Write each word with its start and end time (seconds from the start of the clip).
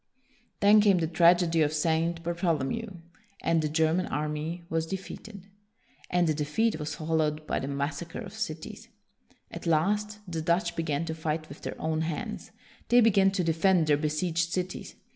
Then 0.61 0.81
came 0.81 0.97
the 0.97 1.05
tragedy 1.05 1.61
of 1.61 1.71
St. 1.71 2.23
Bartholomew, 2.23 2.89
and 3.43 3.61
the 3.61 3.69
German 3.69 4.07
army 4.07 4.63
was 4.67 4.87
defeated. 4.87 5.45
And 6.09 6.25
the 6.25 6.33
de 6.33 6.43
feat 6.43 6.79
was 6.79 6.95
followed 6.95 7.45
by 7.45 7.59
the 7.59 7.67
massacre 7.67 8.17
of 8.19 8.33
cities. 8.33 8.87
At 9.51 9.67
last, 9.67 10.17
the 10.27 10.41
Dutch 10.41 10.75
began 10.75 11.05
to 11.05 11.13
fight 11.13 11.47
with 11.49 11.61
their 11.61 11.79
own 11.79 12.01
hands. 12.01 12.49
They 12.89 12.99
began 12.99 13.29
to 13.29 13.43
defend 13.43 13.85
their 13.85 13.95
besieged 13.97 14.51
cities. 14.51 14.95